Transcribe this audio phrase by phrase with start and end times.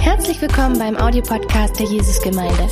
[0.00, 2.68] Herzlich willkommen beim Audiopodcast der Jesusgemeinde.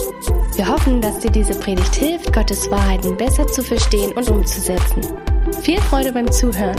[0.54, 5.02] Wir hoffen, dass dir diese Predigt hilft, Gottes Wahrheiten besser zu verstehen und umzusetzen.
[5.62, 6.76] Viel Freude beim Zuhören.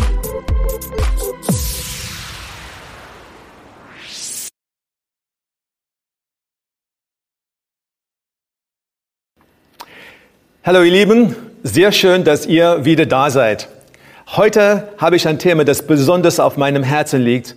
[10.64, 13.70] Hallo ihr Lieben, sehr schön, dass ihr wieder da seid.
[14.36, 17.56] Heute habe ich ein Thema, das besonders auf meinem Herzen liegt,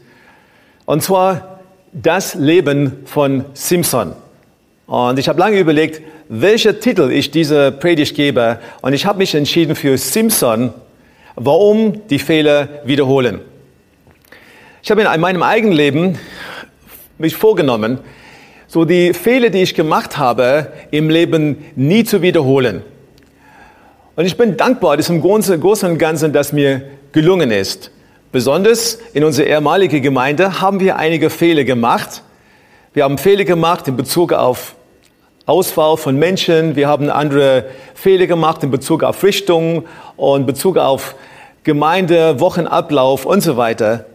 [0.86, 1.59] und zwar
[1.92, 4.14] das Leben von Simpson.
[4.86, 9.34] Und ich habe lange überlegt, welcher Titel ich dieser Predigt gebe, und ich habe mich
[9.34, 10.72] entschieden für Simpson,
[11.34, 13.40] warum die Fehler wiederholen.
[14.82, 16.18] Ich habe in meinem eigenen Leben
[17.18, 17.98] mich vorgenommen,
[18.66, 22.82] so die Fehler, die ich gemacht habe, im Leben nie zu wiederholen.
[24.14, 26.82] Und ich bin dankbar, dass im Großen und Ganzen das mir
[27.12, 27.90] gelungen ist.
[28.32, 32.22] Besonders in unserer ehemaligen Gemeinde haben wir einige Fehler gemacht.
[32.92, 34.76] Wir haben Fehler gemacht in Bezug auf
[35.46, 36.76] Auswahl von Menschen.
[36.76, 39.84] Wir haben andere Fehler gemacht in Bezug auf Richtung
[40.16, 41.16] und Bezug auf
[41.64, 44.06] Gemeinde, Wochenablauf und so weiter.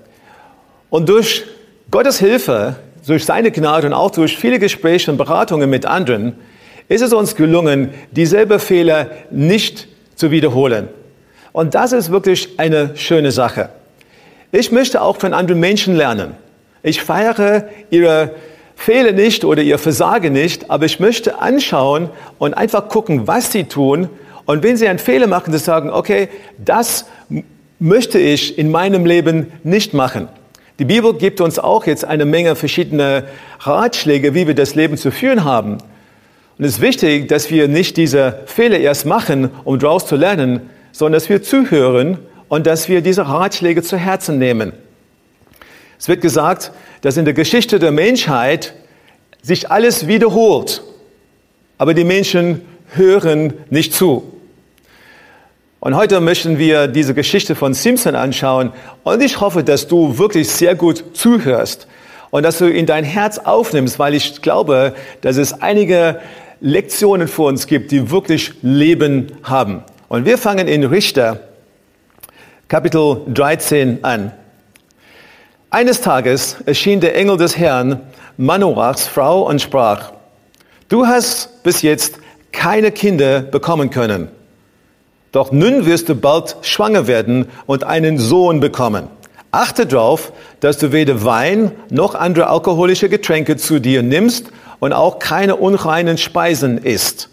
[0.90, 1.44] Und durch
[1.92, 6.38] Gottes Hilfe, durch seine Gnade und auch durch viele Gespräche und Beratungen mit anderen,
[6.88, 10.88] ist es uns gelungen, dieselbe Fehler nicht zu wiederholen.
[11.52, 13.72] Und das ist wirklich eine schöne Sache.
[14.52, 16.36] Ich möchte auch von anderen Menschen lernen.
[16.84, 18.32] Ich feiere ihre
[18.76, 23.64] Fehler nicht oder ihr Versagen nicht, aber ich möchte anschauen und einfach gucken, was sie
[23.64, 24.10] tun.
[24.46, 26.30] Und wenn sie einen Fehler machen, zu sagen, okay,
[26.64, 27.06] das
[27.80, 30.28] möchte ich in meinem Leben nicht machen.
[30.78, 33.24] Die Bibel gibt uns auch jetzt eine Menge verschiedener
[33.62, 35.78] Ratschläge, wie wir das Leben zu führen haben.
[36.58, 40.70] Und es ist wichtig, dass wir nicht diese Fehler erst machen, um daraus zu lernen,
[40.92, 44.74] sondern dass wir zuhören und dass wir diese Ratschläge zu Herzen nehmen.
[45.98, 46.72] Es wird gesagt,
[47.02, 48.74] dass in der Geschichte der Menschheit
[49.42, 50.84] sich alles wiederholt,
[51.78, 52.62] aber die Menschen
[52.94, 54.32] hören nicht zu.
[55.80, 60.50] Und heute möchten wir diese Geschichte von Simpson anschauen und ich hoffe, dass du wirklich
[60.50, 61.88] sehr gut zuhörst
[62.31, 66.22] und dass du in dein Herz aufnimmst, weil ich glaube, dass es einige
[66.59, 69.84] Lektionen für uns gibt, die wirklich Leben haben.
[70.08, 71.40] Und wir fangen in Richter
[72.75, 74.34] Kapitel 13 an.
[75.69, 78.02] Eines Tages erschien der Engel des Herrn
[78.36, 80.12] Manoachs Frau und sprach,
[80.90, 82.19] du hast bis jetzt
[82.52, 84.28] keine Kinder bekommen können.
[85.31, 89.07] Doch nun wirst du bald schwanger werden und einen Sohn bekommen.
[89.52, 94.47] Achte darauf, dass du weder Wein noch andere alkoholische Getränke zu dir nimmst
[94.81, 97.30] und auch keine unreinen Speisen isst.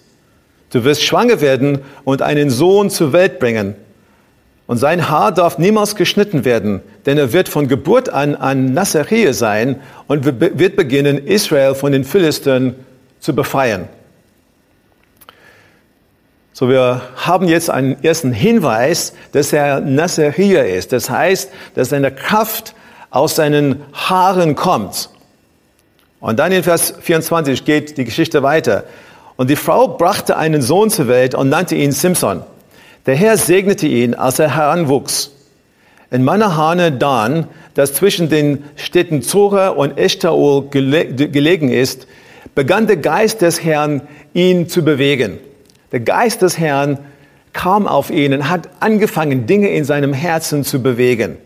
[0.70, 3.74] Du wirst schwanger werden und einen Sohn zur Welt bringen.
[4.72, 9.34] Und sein Haar darf niemals geschnitten werden, denn er wird von Geburt an ein Nazaräer
[9.34, 12.74] sein und wird beginnen, Israel von den Philistern
[13.20, 13.90] zu befreien.
[16.54, 20.94] So, wir haben jetzt einen ersten Hinweis, dass er Nazaräer ist.
[20.94, 22.74] Das heißt, dass seine Kraft
[23.10, 25.10] aus seinen Haaren kommt.
[26.18, 28.84] Und dann in Vers 24 geht die Geschichte weiter.
[29.36, 32.42] Und die Frau brachte einen Sohn zur Welt und nannte ihn Simson.
[33.06, 35.32] Der Herr segnete ihn, als er heranwuchs.
[36.10, 42.06] In Manahane Dan, das zwischen den Städten Zora und Eshtaol gelegen ist,
[42.54, 44.02] begann der Geist des Herrn,
[44.34, 45.38] ihn zu bewegen.
[45.90, 46.98] Der Geist des Herrn
[47.52, 51.38] kam auf ihn und hat angefangen, Dinge in seinem Herzen zu bewegen.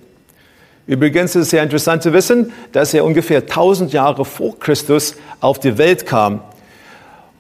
[0.87, 5.59] Übrigens ist es sehr interessant zu wissen, dass er ungefähr 1000 Jahre vor Christus auf
[5.59, 6.43] die Welt kam.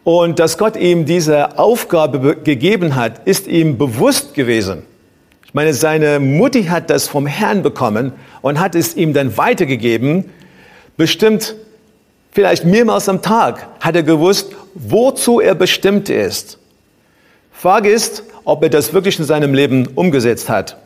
[0.06, 4.84] Und dass Gott ihm diese Aufgabe gegeben hat, ist ihm bewusst gewesen.
[5.44, 10.31] Ich meine, seine Mutti hat das vom Herrn bekommen und hat es ihm dann weitergegeben.
[10.97, 11.56] Bestimmt
[12.31, 16.61] vielleicht mehrmals am Tag hat er gewusst, wozu er bestimmt ist.
[17.50, 20.77] Frage ist, ob er das wirklich in seinem Leben umgesetzt hat.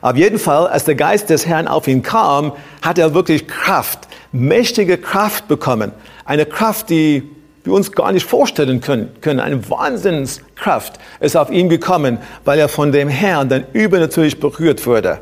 [0.00, 4.08] Auf jeden Fall, als der Geist des Herrn auf ihn kam, hat er wirklich Kraft,
[4.32, 5.92] mächtige Kraft bekommen.
[6.24, 7.35] Eine Kraft, die
[7.66, 9.40] wir uns gar nicht vorstellen können.
[9.40, 15.20] Eine Wahnsinnskraft ist auf ihn gekommen, weil er von dem Herrn dann übernatürlich berührt wurde.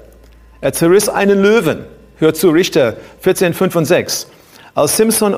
[0.60, 1.84] Er zerriss einen Löwen.
[2.18, 4.28] Hört zu Richter 14, 5 und 6.
[4.74, 5.36] Als Simson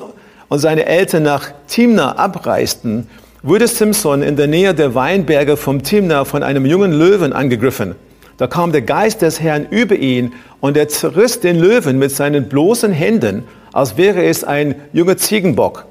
[0.49, 3.08] und seine Eltern nach Timna abreisten,
[3.43, 7.94] wurde Simson in der Nähe der Weinberge vom Timna von einem jungen Löwen angegriffen.
[8.37, 12.49] Da kam der Geist des Herrn über ihn und er zerriss den Löwen mit seinen
[12.49, 15.87] bloßen Händen, als wäre es ein junger Ziegenbock.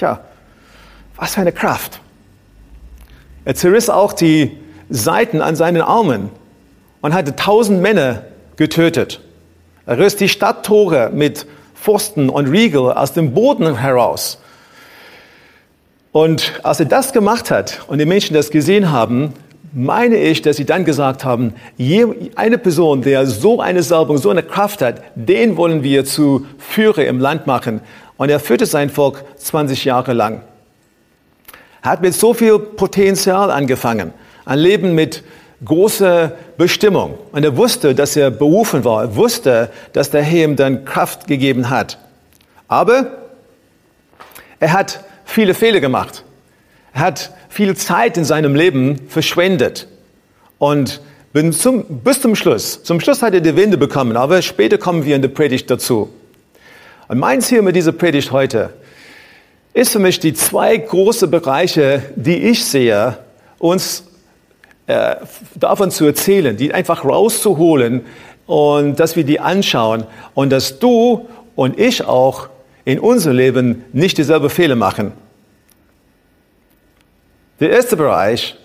[0.00, 0.18] Tja,
[1.14, 2.00] was für eine Kraft.
[3.44, 4.56] Er zerriss auch die
[4.88, 6.30] Seiten an seinen Armen
[7.02, 8.22] und hatte tausend Männer
[8.56, 9.20] getötet.
[9.84, 11.44] Er riss die Stadttore mit
[11.74, 14.40] Pfosten und Riegel aus dem Boden heraus.
[16.12, 19.34] Und als er das gemacht hat und die Menschen das gesehen haben,
[19.74, 21.52] meine ich, dass sie dann gesagt haben,
[22.36, 27.04] eine Person, der so eine Salbung, so eine Kraft hat, den wollen wir zu Führer
[27.04, 27.82] im Land machen.
[28.20, 30.42] Und er führte sein Volk 20 Jahre lang.
[31.80, 34.12] Er hat mit so viel Potenzial angefangen,
[34.44, 35.24] ein Leben mit
[35.64, 37.16] großer Bestimmung.
[37.32, 39.04] Und er wusste, dass er berufen war.
[39.04, 41.96] Er wusste, dass der Herr ihm dann Kraft gegeben hat.
[42.68, 43.06] Aber
[44.58, 46.22] er hat viele Fehler gemacht.
[46.92, 49.88] Er hat viel Zeit in seinem Leben verschwendet.
[50.58, 51.00] Und
[51.32, 51.62] bis
[52.20, 55.30] zum Schluss, zum Schluss hat er die Winde bekommen, aber später kommen wir in der
[55.30, 56.10] Predigt dazu.
[57.10, 58.72] Und mein Ziel mit dieser Predigt heute
[59.72, 63.18] ist für mich die zwei große Bereiche, die ich sehe,
[63.58, 64.04] uns
[64.86, 65.16] äh,
[65.56, 68.06] davon zu erzählen, die einfach rauszuholen
[68.46, 72.48] und dass wir die anschauen und dass du und ich auch
[72.84, 75.10] in unserem Leben nicht dieselbe Fehler machen.
[77.58, 78.56] Der erste Bereich,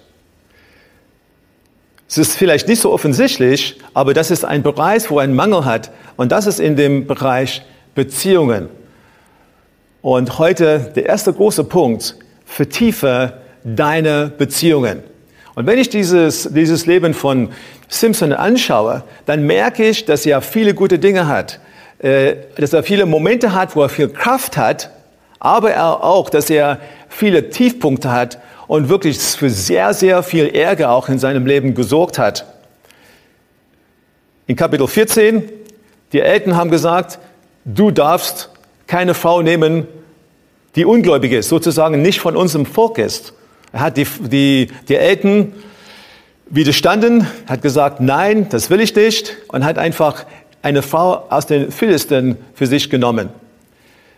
[2.07, 5.89] es ist vielleicht nicht so offensichtlich, aber das ist ein Bereich, wo ein Mangel hat
[6.15, 7.63] und das ist in dem Bereich
[7.95, 8.69] Beziehungen.
[10.01, 12.15] Und heute der erste große Punkt,
[12.45, 15.01] vertiefe deine Beziehungen.
[15.55, 17.49] Und wenn ich dieses, dieses Leben von
[17.87, 21.59] Simpson anschaue, dann merke ich, dass er viele gute Dinge hat,
[21.99, 24.91] äh, dass er viele Momente hat, wo er viel Kraft hat,
[25.39, 30.91] aber er auch, dass er viele Tiefpunkte hat und wirklich für sehr, sehr viel Ärger
[30.91, 32.45] auch in seinem Leben gesorgt hat.
[34.47, 35.43] In Kapitel 14,
[36.11, 37.19] die Eltern haben gesagt,
[37.65, 38.49] du darfst
[38.87, 39.87] keine Frau nehmen,
[40.75, 43.33] die ungläubig ist, sozusagen nicht von unserem Volk ist.
[43.71, 45.53] Er hat die, die, die Eltern
[46.49, 50.25] widerstanden, hat gesagt, nein, das will ich nicht und hat einfach
[50.61, 53.29] eine Frau aus den Philistern für sich genommen.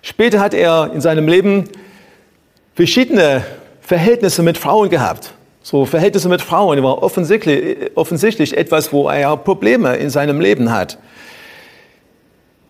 [0.01, 1.69] Später hat er in seinem Leben
[2.75, 3.43] verschiedene
[3.81, 5.33] Verhältnisse mit Frauen gehabt.
[5.63, 10.97] So Verhältnisse mit Frauen war offensichtlich, offensichtlich etwas, wo er Probleme in seinem Leben hat.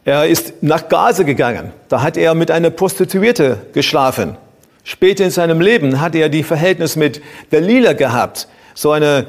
[0.08, 1.74] Er ist nach Gaza gegangen.
[1.90, 4.38] Da hat er mit einer Prostituierte geschlafen.
[4.86, 9.26] Später in seinem Leben hat er die Verhältnis mit Dalila gehabt, so eine,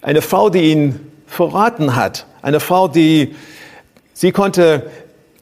[0.00, 3.34] eine Frau, die ihn verraten hat, eine Frau, die
[4.14, 4.84] sie konnte,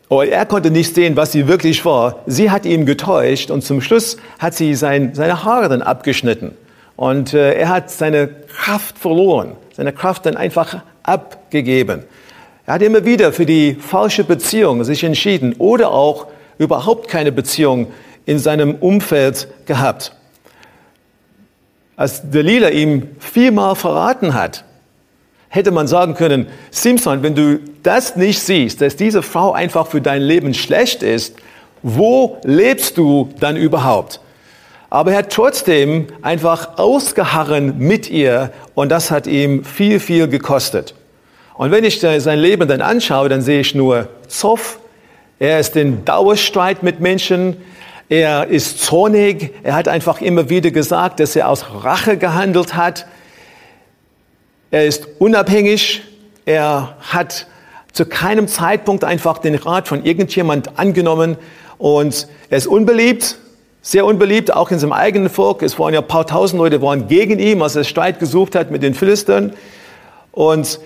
[0.08, 2.24] oder er konnte nicht sehen, was sie wirklich war.
[2.26, 6.56] Sie hat ihn getäuscht und zum Schluss hat sie sein, seine Haare dann abgeschnitten
[6.96, 12.02] und äh, er hat seine Kraft verloren, seine Kraft dann einfach abgegeben.
[12.68, 16.26] Er hat immer wieder für die falsche Beziehung sich entschieden oder auch
[16.58, 17.86] überhaupt keine Beziehung
[18.26, 20.14] in seinem Umfeld gehabt.
[21.96, 24.64] Als Delilah ihm viermal verraten hat,
[25.48, 30.02] hätte man sagen können, Simpson, wenn du das nicht siehst, dass diese Frau einfach für
[30.02, 31.36] dein Leben schlecht ist,
[31.82, 34.20] wo lebst du dann überhaupt?
[34.90, 40.94] Aber er hat trotzdem einfach ausgeharren mit ihr und das hat ihm viel, viel gekostet.
[41.58, 44.78] Und wenn ich sein Leben dann anschaue, dann sehe ich nur Zoff.
[45.40, 47.56] Er ist in Dauerstreit mit Menschen.
[48.08, 49.52] Er ist zornig.
[49.64, 53.06] Er hat einfach immer wieder gesagt, dass er aus Rache gehandelt hat.
[54.70, 56.02] Er ist unabhängig.
[56.44, 57.48] Er hat
[57.92, 61.36] zu keinem Zeitpunkt einfach den Rat von irgendjemand angenommen.
[61.76, 63.36] Und er ist unbeliebt,
[63.82, 65.64] sehr unbeliebt, auch in seinem eigenen Volk.
[65.64, 68.70] Es waren ja ein paar tausend Leute waren gegen ihn, als er Streit gesucht hat
[68.70, 69.54] mit den Philistern.
[70.30, 70.78] Und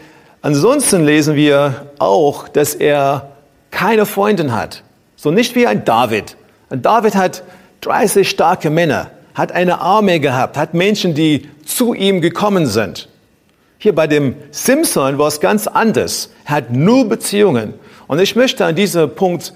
[0.42, 3.32] ansonsten lesen wir auch, dass er
[3.70, 4.82] keine Freundin hat.
[5.16, 6.36] So nicht wie ein David.
[6.68, 7.42] Und David hat
[7.80, 13.08] 30 starke Männer, hat eine Armee gehabt, hat Menschen, die zu ihm gekommen sind.
[13.78, 16.30] Hier bei dem Simpson war es ganz anders.
[16.44, 17.74] Er hat nur Beziehungen.
[18.06, 19.52] Und ich möchte an diesem Punkt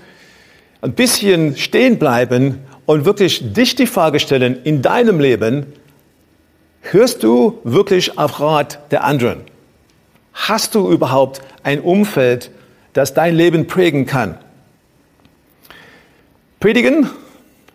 [0.80, 5.66] ein bisschen stehen bleiben und wirklich dich die Frage stellen, in deinem Leben,
[6.80, 9.42] hörst du wirklich auf Rat der anderen?
[10.36, 12.50] Hast du überhaupt ein Umfeld,
[12.92, 14.36] das dein Leben prägen kann?
[16.60, 17.08] Predigen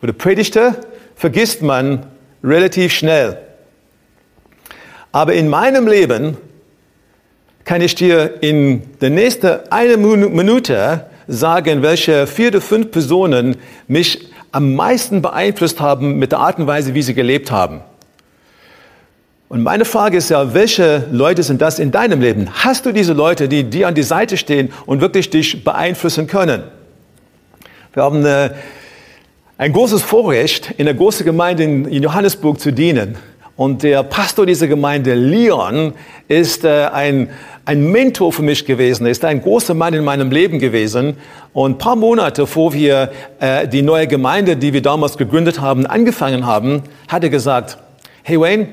[0.02, 0.80] oder Predigte
[1.16, 2.06] vergisst man
[2.44, 3.40] relativ schnell.
[5.12, 6.38] Aber in meinem Leben
[7.66, 14.30] kann ich dir in der nächsten eine Minute sagen, welche vier oder fünf Personen mich
[14.52, 17.82] am meisten beeinflusst haben mit der Art und Weise, wie sie gelebt haben.
[19.52, 22.48] Und meine Frage ist ja, welche Leute sind das in deinem Leben?
[22.54, 26.64] Hast du diese Leute, die dir an die Seite stehen und wirklich dich beeinflussen können?
[27.92, 28.56] Wir haben eine,
[29.58, 33.18] ein großes Vorrecht, in der großen Gemeinde in Johannesburg zu dienen.
[33.58, 35.96] Und der Pastor dieser Gemeinde, Leon,
[36.30, 37.30] ist äh, ein,
[37.66, 41.18] ein Mentor für mich gewesen, ist ein großer Mann in meinem Leben gewesen.
[41.52, 45.86] Und ein paar Monate vor wir äh, die neue Gemeinde, die wir damals gegründet haben,
[45.86, 47.78] angefangen haben, hat er gesagt,
[48.24, 48.68] hey Wayne,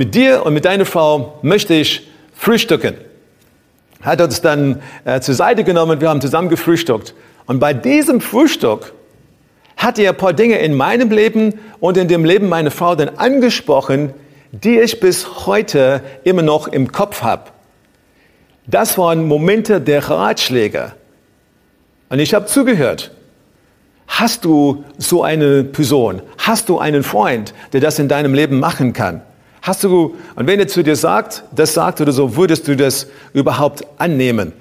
[0.00, 2.94] mit dir und mit deiner Frau möchte ich frühstücken.
[4.00, 7.14] Hat uns dann äh, zur Seite genommen, wir haben zusammen gefrühstückt.
[7.44, 8.94] Und bei diesem Frühstück
[9.76, 13.10] hat er ein paar Dinge in meinem Leben und in dem Leben meiner Frau dann
[13.18, 14.14] angesprochen,
[14.52, 17.50] die ich bis heute immer noch im Kopf habe.
[18.66, 20.92] Das waren Momente der Ratschläge.
[22.08, 23.10] Und ich habe zugehört.
[24.06, 26.22] Hast du so eine Person?
[26.38, 29.20] Hast du einen Freund, der das in deinem Leben machen kann?
[29.62, 33.06] Hast du, und wenn er zu dir sagt, das sagt oder so, würdest du das
[33.34, 34.52] überhaupt annehmen?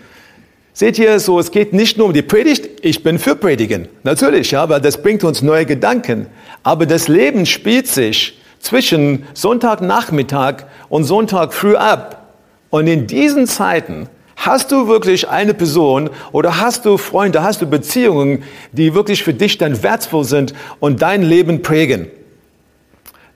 [0.74, 3.88] Seht ihr, so, es geht nicht nur um die Predigt, ich bin für Predigen.
[4.03, 6.27] Natürlich, ja, weil das bringt uns neue Gedanken.
[6.63, 12.36] Aber das Leben spielt sich zwischen Sonntagnachmittag und Sonntag früh ab.
[12.70, 17.68] Und in diesen Zeiten hast du wirklich eine Person oder hast du Freunde, hast du
[17.68, 22.08] Beziehungen, die wirklich für dich dann wertvoll sind und dein Leben prägen.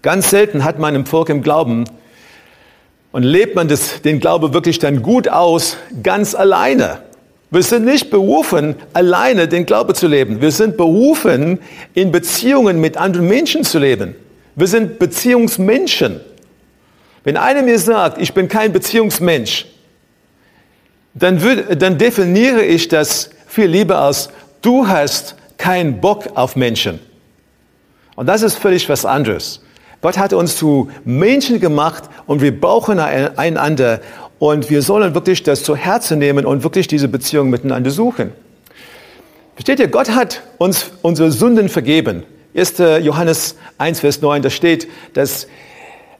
[0.03, 1.86] Ganz selten hat man im Volk im Glauben
[3.13, 7.00] und lebt man das, den Glaube wirklich dann gut aus, ganz alleine.
[7.50, 10.41] Wir sind nicht berufen, alleine den Glaube zu leben.
[10.41, 11.60] Wir sind berufen,
[11.93, 14.13] in Beziehungen mit anderen Menschen zu leben.
[14.55, 16.19] Wir sind Beziehungsmenschen.
[17.24, 19.67] Wenn einer mir sagt, ich bin kein Beziehungsmensch,
[21.13, 24.29] dann, würd, dann definiere ich das viel lieber als,
[24.62, 27.00] du hast keinen Bock auf Menschen.
[28.15, 29.62] Und das ist völlig was anderes.
[30.03, 34.01] Gott hat uns zu Menschen gemacht und wir brauchen einander.
[34.38, 38.33] Und wir sollen wirklich das zu Herzen nehmen und wirklich diese Beziehung miteinander suchen.
[39.55, 42.24] Versteht ihr, Gott hat uns unsere Sünden vergeben.
[42.53, 42.79] 1.
[43.01, 45.48] Johannes 1, Vers 9, da steht, dass,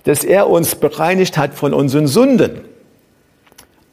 [0.06, 2.62] dass er uns bereinigt hat von unseren Sünden.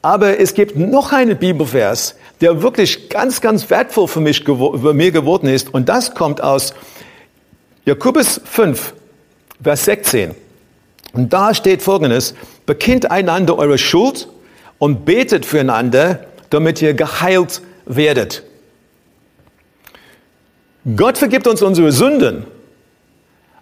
[0.01, 5.11] Aber es gibt noch einen Bibelvers, der wirklich ganz, ganz wertvoll für mich, für mir
[5.11, 5.73] geworden ist.
[5.73, 6.73] Und das kommt aus
[7.85, 8.93] Jakobus 5,
[9.63, 10.35] Vers 16.
[11.13, 12.33] Und da steht Folgendes,
[12.65, 14.27] bekennt einander eure Schuld
[14.79, 18.43] und betet füreinander, damit ihr geheilt werdet.
[20.95, 22.45] Gott vergibt uns unsere Sünden.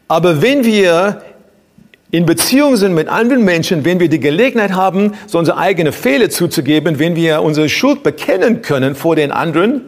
[0.07, 1.21] Aber wenn wir
[2.11, 6.29] in Beziehung sind mit anderen Menschen, wenn wir die Gelegenheit haben, so unsere eigene Fehler
[6.29, 9.81] zuzugeben, wenn wir unsere Schuld bekennen können vor den anderen,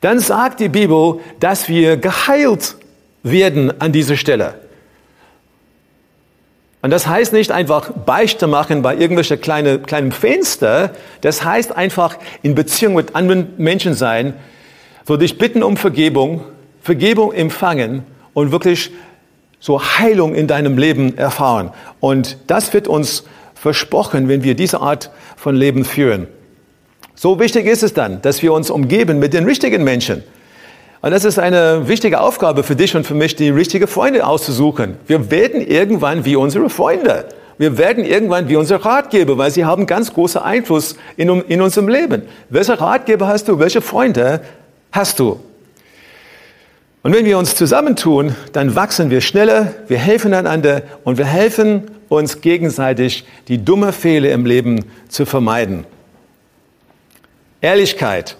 [0.00, 2.76] dann sagt die Bibel, dass wir geheilt
[3.22, 4.54] werden an dieser Stelle.
[6.82, 10.90] Und das heißt nicht einfach Beichte machen bei irgendwelchen kleine, kleinen Fenster.
[11.20, 14.34] Das heißt einfach in Beziehung mit anderen Menschen sein,
[15.06, 16.44] so dich bitten um Vergebung,
[16.80, 18.02] Vergebung empfangen
[18.34, 18.90] und wirklich
[19.60, 21.70] so Heilung in deinem Leben erfahren.
[22.00, 23.24] Und das wird uns
[23.54, 26.26] versprochen, wenn wir diese Art von Leben führen.
[27.14, 30.24] So wichtig ist es dann, dass wir uns umgeben mit den richtigen Menschen.
[31.02, 34.96] Und das ist eine wichtige Aufgabe für dich und für mich, die richtigen Freunde auszusuchen.
[35.08, 37.26] Wir werden irgendwann wie unsere Freunde.
[37.58, 41.88] Wir werden irgendwann wie unsere Ratgeber, weil sie haben ganz großen Einfluss in, in unserem
[41.88, 42.22] Leben.
[42.50, 43.58] Welche Ratgeber hast du?
[43.58, 44.42] Welche Freunde
[44.92, 45.40] hast du?
[47.02, 51.90] Und wenn wir uns zusammentun, dann wachsen wir schneller, wir helfen einander und wir helfen
[52.08, 55.84] uns gegenseitig, die dumme Fehler im Leben zu vermeiden.
[57.60, 58.36] Ehrlichkeit.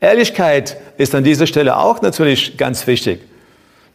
[0.00, 3.20] Ehrlichkeit ist an dieser Stelle auch natürlich ganz wichtig.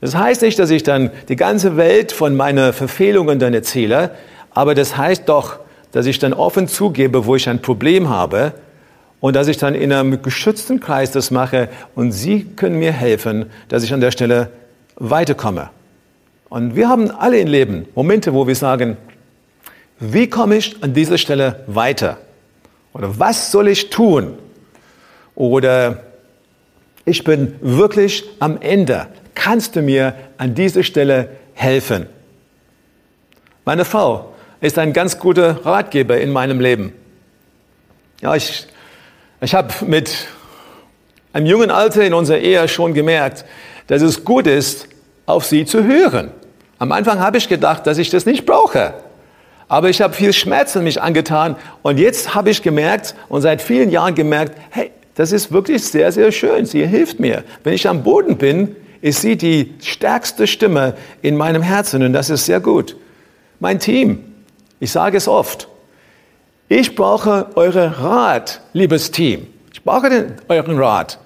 [0.02, 4.12] Das heißt nicht, dass ich dann die ganze Welt von meinen Verfehlungen dann erzähle,
[4.52, 5.60] aber das heißt doch,
[5.94, 8.54] dass ich dann offen zugebe, wo ich ein Problem habe
[9.22, 13.46] und dass ich dann in einem geschützten Kreis das mache und Sie können mir helfen,
[13.70, 14.50] dass ich an der Stelle
[14.98, 15.70] weiterkomme.
[16.50, 18.98] Und wir haben alle im Leben Momente, wo wir sagen,
[20.00, 22.18] wie komme ich an dieser Stelle weiter?
[22.92, 24.38] Oder was soll ich tun?
[25.36, 26.04] Oder
[27.06, 29.08] ich bin wirklich am Ende.
[29.36, 32.08] Kannst du mir an dieser Stelle helfen?
[33.66, 36.94] Meine Frau ist ein ganz guter Ratgeber in meinem Leben.
[38.22, 38.68] Ja, ich,
[39.42, 40.28] ich habe mit
[41.34, 43.44] einem jungen Alter in unserer Ehe schon gemerkt,
[43.88, 44.88] dass es gut ist,
[45.26, 46.32] auf sie zu hören.
[46.80, 48.94] Am Anfang habe ich gedacht, dass ich das nicht brauche.
[49.68, 53.62] Aber ich habe viel Schmerz in mich angetan und jetzt habe ich gemerkt und seit
[53.62, 56.66] vielen Jahren gemerkt, hey, das ist wirklich sehr, sehr schön.
[56.66, 57.44] Sie hilft mir.
[57.64, 62.30] Wenn ich am Boden bin, ist sie die stärkste Stimme in meinem Herzen und das
[62.30, 62.96] ist sehr gut.
[63.60, 64.24] Mein Team,
[64.80, 65.68] ich sage es oft,
[66.70, 69.48] ich brauche euren Rat, liebes Team.
[69.74, 71.20] Ich brauche den, euren Rat.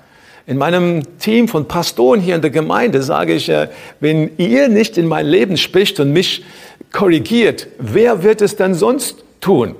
[0.47, 3.67] In meinem Team von Pastoren hier in der Gemeinde sage ich, äh,
[3.99, 6.43] wenn ihr nicht in mein Leben spricht und mich
[6.91, 9.75] korrigiert, wer wird es dann sonst tun?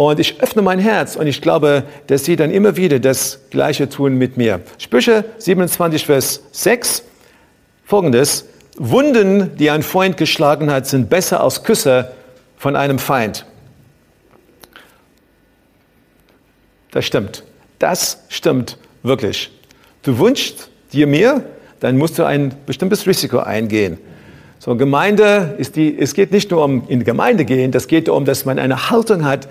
[0.00, 3.86] Und ich öffne mein Herz und ich glaube, dass sie dann immer wieder das Gleiche
[3.86, 4.62] tun mit mir.
[4.78, 7.04] Sprüche 27, Vers 6,
[7.84, 8.46] folgendes.
[8.78, 12.12] Wunden, die ein Freund geschlagen hat, sind besser als Küsse
[12.56, 13.44] von einem Feind.
[16.92, 17.44] Das stimmt.
[17.78, 19.50] Das stimmt wirklich.
[20.02, 21.44] Du wünschst dir mehr,
[21.80, 23.98] dann musst du ein bestimmtes Risiko eingehen.
[24.60, 28.08] So, Gemeinde ist die, es geht nicht nur um in die Gemeinde gehen, das geht
[28.08, 29.46] darum, dass man eine Haltung hat,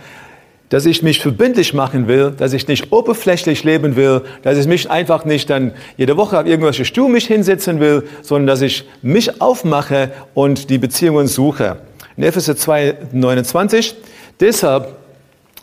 [0.69, 4.89] dass ich mich verbindlich machen will, dass ich nicht oberflächlich leben will, dass ich mich
[4.89, 9.41] einfach nicht dann jede Woche auf irgendwelche Stuhl mich hinsetzen will, sondern dass ich mich
[9.41, 11.77] aufmache und die Beziehungen suche.
[12.17, 13.95] In Epheser 2, 29.
[14.39, 14.95] Deshalb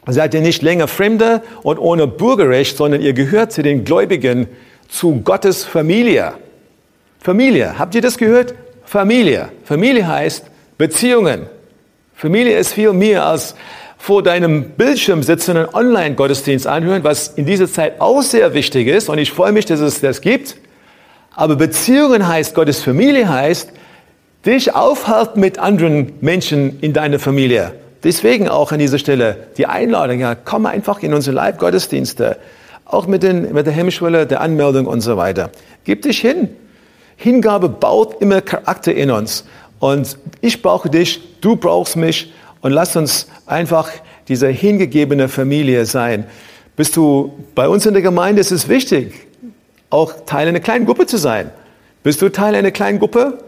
[0.08, 4.48] seid ihr nicht länger Fremde und ohne Bürgerrecht, sondern ihr gehört zu den Gläubigen,
[4.88, 6.34] zu Gottes Familie.
[7.20, 8.54] Familie, habt ihr das gehört?
[8.84, 9.48] Familie.
[9.64, 10.44] Familie heißt
[10.78, 11.46] Beziehungen.
[12.14, 13.54] Familie ist viel mehr als
[14.06, 19.08] vor deinem Bildschirm sitzen und Online-Gottesdienst anhören, was in dieser Zeit auch sehr wichtig ist.
[19.08, 20.54] Und ich freue mich, dass es das gibt.
[21.34, 23.72] Aber Beziehungen heißt, Gottes Familie heißt,
[24.46, 27.72] dich aufhalten mit anderen Menschen in deiner Familie.
[28.04, 32.36] Deswegen auch an dieser Stelle die Einladung, ja, komm einfach in unsere Live-Gottesdienste,
[32.84, 35.50] auch mit, den, mit der Hemmschwelle der Anmeldung und so weiter.
[35.82, 36.50] Gib dich hin.
[37.16, 39.46] Hingabe baut immer Charakter in uns.
[39.80, 42.32] Und ich brauche dich, du brauchst mich
[42.66, 43.88] und lass uns einfach
[44.26, 46.26] diese hingegebene Familie sein.
[46.74, 49.14] Bist du bei uns in der Gemeinde, ist es wichtig,
[49.88, 51.52] auch Teil einer kleinen Gruppe zu sein.
[52.02, 53.38] Bist du Teil einer kleinen Gruppe?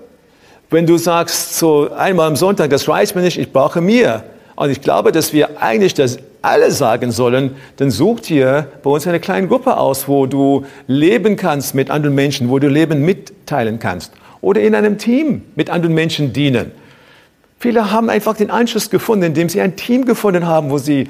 [0.70, 4.22] Wenn du sagst, so einmal am Sonntag, das reicht mir nicht, ich brauche mir.
[4.54, 9.04] Und ich glaube, dass wir eigentlich das alle sagen sollen, dann such dir bei uns
[9.08, 13.80] eine kleine Gruppe aus, wo du leben kannst mit anderen Menschen, wo du Leben mitteilen
[13.80, 14.12] kannst.
[14.40, 16.70] Oder in einem Team mit anderen Menschen dienen.
[17.59, 21.09] Viele haben einfach den Anschluss gefunden, indem sie ein Team gefunden haben, wo sie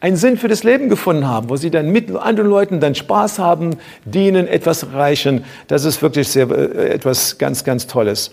[0.00, 3.38] einen Sinn für das Leben gefunden haben, wo sie dann mit anderen Leuten dann Spaß
[3.38, 5.44] haben, dienen, etwas erreichen.
[5.68, 8.32] Das ist wirklich sehr, äh, etwas ganz, ganz Tolles.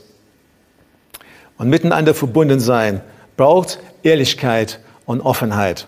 [1.57, 3.01] Und miteinander verbunden sein
[3.37, 5.87] braucht Ehrlichkeit und Offenheit.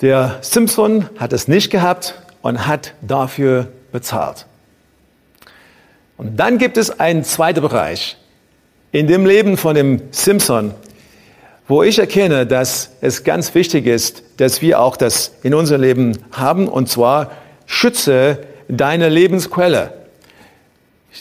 [0.00, 4.46] Der Simpson hat es nicht gehabt und hat dafür bezahlt.
[6.16, 8.16] Und dann gibt es einen zweiten Bereich,
[8.92, 10.74] in dem Leben von dem Simpson,
[11.68, 16.18] wo ich erkenne, dass es ganz wichtig ist, dass wir auch das in unserem Leben
[16.32, 17.32] haben, und zwar
[17.66, 19.92] schütze deine Lebensquelle.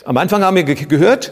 [0.04, 1.32] Am Anfang haben wir gehört,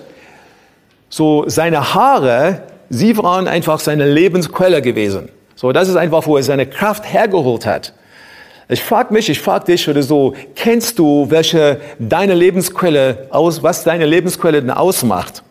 [1.10, 5.30] so seine Haare, sie waren einfach seine Lebensquelle gewesen.
[5.56, 7.94] So, das ist einfach, wo er seine Kraft hergeholt hat.
[8.70, 13.84] Ich frage mich, ich frage dich oder so, kennst du, welche deine Lebensquelle aus, was
[13.84, 15.44] deine Lebensquelle denn ausmacht?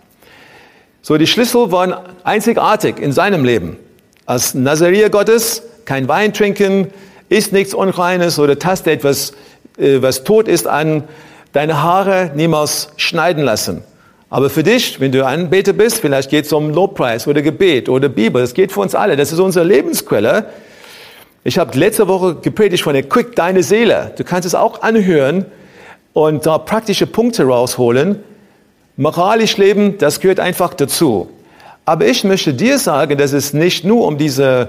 [1.05, 3.77] So, die Schlüssel waren einzigartig in seinem Leben.
[4.25, 6.93] Als Nazarier Gottes, kein Wein trinken,
[7.29, 9.33] isst nichts Unreines oder taste etwas,
[9.79, 11.03] äh, was tot ist an,
[11.53, 13.83] deine Haare niemals schneiden lassen.
[14.31, 18.09] Aber für dich, wenn du Anbeter bist, vielleicht geht es um Lobpreis oder Gebet oder
[18.09, 20.47] Bibel, das geht für uns alle, das ist unsere Lebensquelle.
[21.43, 24.13] Ich habe letzte Woche gepredigt von der Quick Deine Seele.
[24.17, 25.47] Du kannst es auch anhören
[26.13, 28.23] und da praktische Punkte rausholen.
[28.97, 31.31] Moralisch leben, das gehört einfach dazu.
[31.85, 34.69] Aber ich möchte dir sagen, dass es nicht nur um diese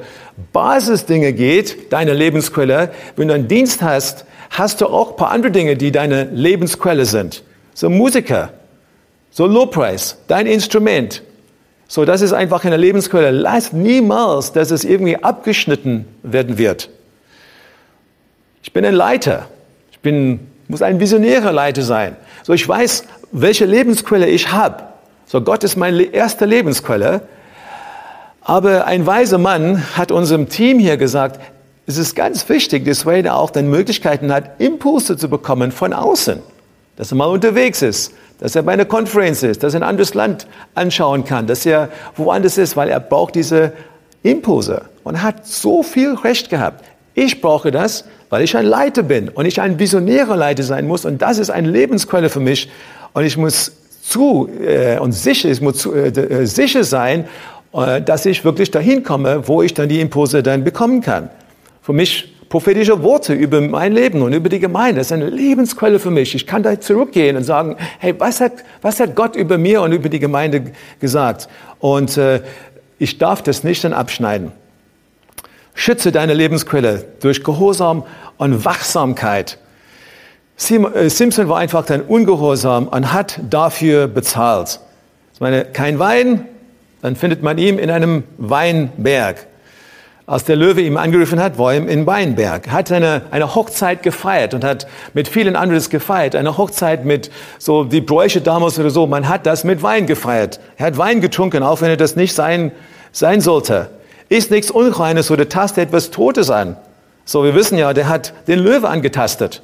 [0.52, 2.92] Basisdinge geht, deine Lebensquelle.
[3.16, 7.06] Wenn du einen Dienst hast, hast du auch ein paar andere Dinge, die deine Lebensquelle
[7.06, 7.44] sind.
[7.74, 8.54] So Musiker,
[9.30, 11.22] so Lobpreis, dein Instrument.
[11.88, 13.30] So, das ist einfach eine Lebensquelle.
[13.30, 16.90] Lass niemals, dass es irgendwie abgeschnitten werden wird.
[18.64, 19.48] Ich bin ein Leiter.
[19.92, 22.16] Ich bin, muss ein visionärer Leiter sein.
[22.44, 24.84] So, ich weiß, welche Lebensquelle ich habe.
[25.26, 27.22] So, Gott ist meine erste Lebensquelle.
[28.42, 31.40] Aber ein weiser Mann hat unserem Team hier gesagt,
[31.86, 36.40] es ist ganz wichtig, dass Wade auch dann Möglichkeiten hat, Impulse zu bekommen von außen.
[36.98, 40.14] Dass er mal unterwegs ist, dass er bei einer Konferenz ist, dass er ein anderes
[40.14, 43.74] Land anschauen kann, dass er woanders ist, weil er braucht diese
[44.22, 46.84] Impulse und hat so viel Recht gehabt.
[47.16, 51.06] Ich brauche das, weil ich ein Leiter bin und ich ein visionärer Leiter sein muss
[51.06, 52.68] und das ist eine Lebensquelle für mich
[53.14, 57.26] und ich muss zu äh, und sicher, ich muss zu, äh, äh, sicher sein,
[57.76, 61.30] äh, dass ich wirklich dahin komme, wo ich dann die Impulse dann bekommen kann.
[61.84, 65.02] Für mich prophetische Worte über mein Leben und über die Gemeinde.
[65.02, 66.34] Das ist eine Lebensquelle für mich.
[66.34, 69.92] Ich kann da zurückgehen und sagen, hey, was hat, was hat Gott über mir und
[69.92, 71.50] über die Gemeinde gesagt?
[71.78, 72.42] Und äh,
[72.98, 74.54] ich darf das nicht dann abschneiden.
[75.74, 78.04] Schütze deine Lebensquelle durch Gehorsam
[78.38, 79.58] und Wachsamkeit.
[80.70, 84.80] äh, Simpson war einfach dann ungehorsam und hat dafür bezahlt.
[85.34, 86.46] Ich meine, kein Wein,
[87.02, 89.48] dann findet man ihn in einem Weinberg.
[90.26, 92.68] Als der Löwe ihm angegriffen hat, war er im Weinberg.
[92.68, 96.34] Er hat eine, eine Hochzeit gefeiert und hat mit vielen anderen gefeiert.
[96.34, 99.06] Eine Hochzeit mit so die Bräuche damals oder so.
[99.06, 100.62] Man hat das mit Wein gefeiert.
[100.78, 102.72] Er hat Wein getrunken, auch wenn er das nicht sein,
[103.12, 103.90] sein sollte.
[104.30, 106.78] Ist nichts Unreines oder tastet etwas Totes an.
[107.26, 109.62] So, wir wissen ja, der hat den Löwe angetastet.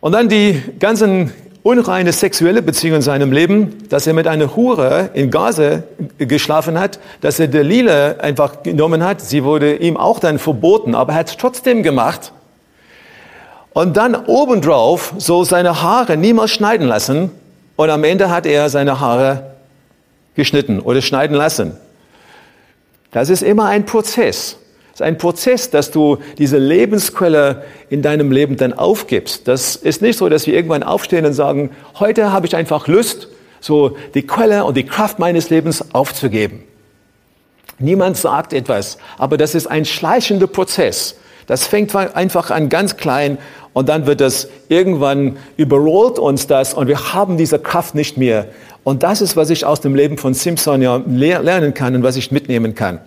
[0.00, 5.10] Und dann die ganzen unreine sexuelle Beziehungen in seinem Leben, dass er mit einer Hure
[5.12, 5.82] in Gaza
[6.18, 9.20] geschlafen hat, dass er Delila einfach genommen hat.
[9.20, 12.32] Sie wurde ihm auch dann verboten, aber er hat es trotzdem gemacht.
[13.72, 17.30] Und dann obendrauf so seine Haare niemals schneiden lassen.
[17.76, 19.54] Und am Ende hat er seine Haare
[20.34, 21.76] geschnitten oder schneiden lassen.
[23.10, 24.56] Das ist immer ein Prozess
[25.00, 29.48] ist ein Prozess, dass du diese Lebensquelle in deinem Leben dann aufgibst.
[29.48, 33.28] Das ist nicht so, dass wir irgendwann aufstehen und sagen, heute habe ich einfach Lust,
[33.60, 36.64] so die Quelle und die Kraft meines Lebens aufzugeben.
[37.78, 41.16] Niemand sagt etwas, aber das ist ein schleichender Prozess.
[41.46, 43.38] Das fängt einfach an ganz klein
[43.72, 48.48] und dann wird das irgendwann überrollt uns das und wir haben diese Kraft nicht mehr.
[48.84, 52.16] Und das ist, was ich aus dem Leben von Simpson ja lernen kann und was
[52.16, 53.00] ich mitnehmen kann.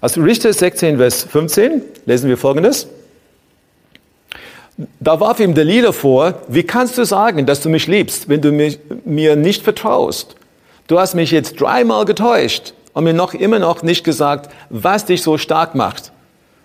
[0.00, 2.86] Aus Richter 16, Vers 15 lesen wir Folgendes.
[4.98, 8.40] Da warf ihm der Lieder vor, wie kannst du sagen, dass du mich liebst, wenn
[8.40, 10.36] du mich, mir nicht vertraust?
[10.86, 15.22] Du hast mich jetzt dreimal getäuscht und mir noch immer noch nicht gesagt, was dich
[15.22, 16.12] so stark macht.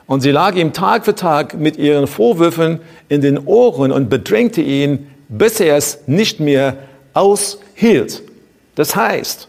[0.07, 4.61] Und sie lag ihm Tag für Tag mit ihren Vorwürfen in den Ohren und bedrängte
[4.61, 6.77] ihn, bis er es nicht mehr
[7.13, 8.23] aushielt.
[8.75, 9.47] Das heißt,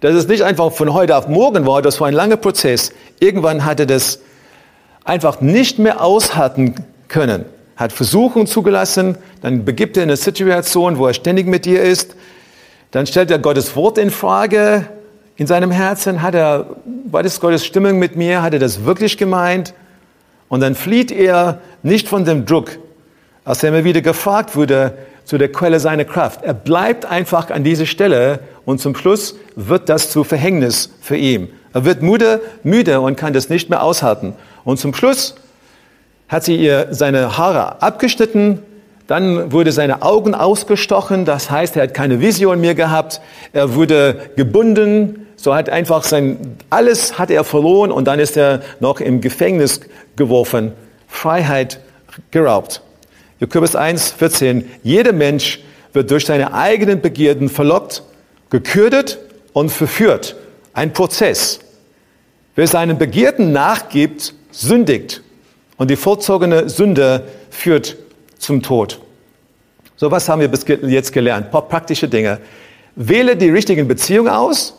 [0.00, 2.92] dass es nicht einfach von heute auf morgen war, das war ein langer Prozess.
[3.20, 4.20] Irgendwann hat er das
[5.04, 6.74] einfach nicht mehr aushalten
[7.08, 11.82] können, hat Versuchungen zugelassen, dann begibt er in eine Situation, wo er ständig mit dir
[11.82, 12.14] ist,
[12.90, 14.86] dann stellt er Gottes Wort in Frage
[15.36, 16.66] in seinem Herzen, hat er,
[17.04, 19.72] war das Gottes Stimmung mit mir, hat er das wirklich gemeint?
[20.48, 22.78] Und dann flieht er nicht von dem Druck,
[23.44, 24.94] als er mir wieder gefragt wurde,
[25.28, 26.42] zu der Quelle seiner Kraft.
[26.42, 31.50] Er bleibt einfach an dieser Stelle und zum Schluss wird das zu Verhängnis für ihn.
[31.74, 34.32] Er wird müde, müde und kann das nicht mehr aushalten.
[34.64, 35.34] Und zum Schluss
[36.30, 38.60] hat sie ihr seine Haare abgeschnitten,
[39.06, 43.20] dann wurde seine Augen ausgestochen, das heißt, er hat keine Vision mehr gehabt,
[43.52, 48.62] er wurde gebunden, so hat einfach sein, alles hat er verloren und dann ist er
[48.80, 49.82] noch im Gefängnis
[50.16, 50.72] geworfen,
[51.06, 51.80] Freiheit
[52.30, 52.80] geraubt.
[53.40, 54.68] Jakobus 1, 14.
[54.82, 55.60] Jeder Mensch
[55.92, 58.02] wird durch seine eigenen Begierden verlockt,
[58.50, 59.18] gekürdet
[59.52, 60.36] und verführt.
[60.72, 61.60] Ein Prozess.
[62.56, 65.22] Wer seinen Begierden nachgibt, sündigt.
[65.76, 67.96] Und die vollzogene Sünde führt
[68.38, 69.00] zum Tod.
[69.96, 71.46] So, was haben wir bis jetzt gelernt?
[71.46, 72.38] Ein paar praktische Dinge.
[72.96, 74.76] Wähle die richtigen Beziehungen aus.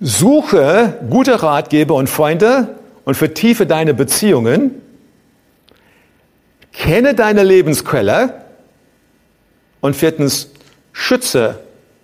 [0.00, 4.81] Suche gute Ratgeber und Freunde und vertiefe deine Beziehungen.
[6.72, 8.42] Kenne deine Lebensquelle.
[9.80, 10.50] Und viertens,
[10.92, 11.60] schütze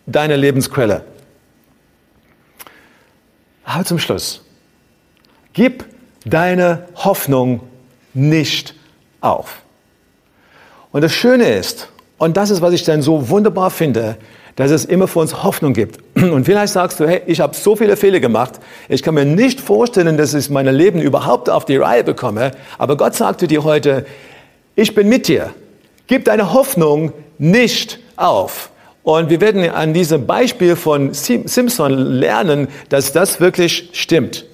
[0.07, 1.05] deine Lebensquelle.
[3.65, 4.43] Aber zum Schluss,
[5.53, 5.85] gib
[6.25, 7.61] deine Hoffnung
[8.15, 8.75] nicht
[9.21, 9.63] auf.
[10.91, 14.17] Und das Schöne ist, und das ist, was ich dann so wunderbar finde,
[14.57, 16.01] dass es immer für uns Hoffnung gibt.
[16.17, 18.55] Und vielleicht sagst du, hey, ich habe so viele Fehler gemacht,
[18.89, 22.51] ich kann mir nicht vorstellen, dass ich mein Leben überhaupt auf die Reihe bekomme.
[22.77, 24.05] Aber Gott sagte dir heute,
[24.79, 25.55] ich bin mit dir.
[26.07, 28.71] Gib deine Hoffnung nicht auf.
[29.03, 34.45] Und wir werden an diesem Beispiel von Simpson lernen, dass das wirklich stimmt.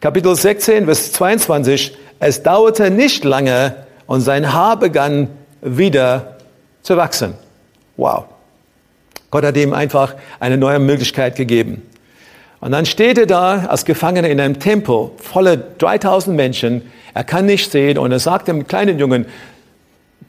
[0.00, 1.96] Kapitel 16, Vers 22.
[2.18, 5.28] Es dauerte nicht lange und sein Haar begann
[5.60, 6.38] wieder
[6.82, 7.34] zu wachsen.
[7.96, 8.24] Wow.
[9.30, 11.82] Gott hat ihm einfach eine neue Möglichkeit gegeben.
[12.58, 16.82] Und dann steht er da als Gefangener in einem Tempel, voller 3000 Menschen.
[17.16, 19.24] Er kann nicht sehen und er sagt dem kleinen Jungen,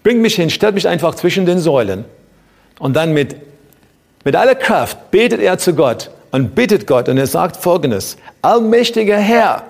[0.04, 2.06] bring mich hin, stell mich einfach zwischen den Säulen.
[2.80, 3.36] Und dann mit,
[4.24, 9.18] mit aller Kraft betet er zu Gott und bittet Gott und er sagt folgendes, allmächtiger
[9.18, 9.64] Herr,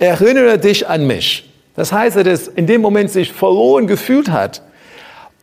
[0.00, 1.48] erinnere dich an mich.
[1.76, 4.60] Das heißt, er ist in dem Moment sich verloren gefühlt hat.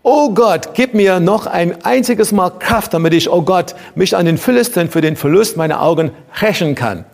[0.03, 4.25] Oh Gott, gib mir noch ein einziges Mal Kraft, damit ich, oh Gott, mich an
[4.25, 7.05] den Philistern für den Verlust meiner Augen rächen kann.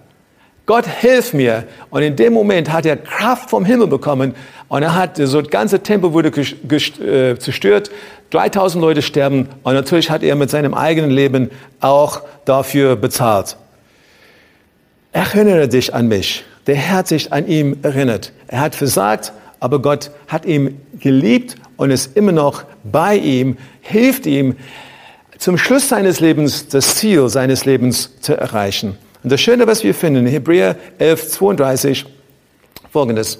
[0.65, 1.65] Gott, hilf mir.
[1.89, 4.35] Und in dem Moment hat er Kraft vom Himmel bekommen
[4.67, 7.91] und er hat, so das ganze Tempel wurde äh, zerstört,
[8.29, 13.57] 3000 Leute sterben und natürlich hat er mit seinem eigenen Leben auch dafür bezahlt.
[15.11, 16.45] Erinnere dich an mich.
[16.67, 18.31] Der Herr hat sich an ihm erinnert.
[18.47, 24.25] Er hat versagt, aber Gott hat ihn geliebt und ist immer noch bei ihm, hilft
[24.25, 24.55] ihm,
[25.37, 28.97] zum Schluss seines Lebens das Ziel seines Lebens zu erreichen.
[29.23, 32.05] Und das Schöne, was wir finden, in Hebräer 11, 32,
[32.91, 33.39] folgendes.